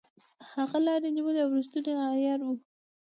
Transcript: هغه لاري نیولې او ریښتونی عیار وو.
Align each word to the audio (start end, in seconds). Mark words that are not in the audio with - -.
هغه 0.53 0.77
لاري 0.85 1.09
نیولې 1.17 1.39
او 1.43 1.49
ریښتونی 1.57 1.91
عیار 2.13 2.39
وو. 2.43 2.53